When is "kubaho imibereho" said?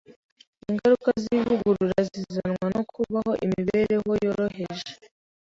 2.91-4.09